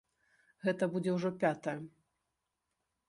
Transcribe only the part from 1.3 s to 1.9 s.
пятая.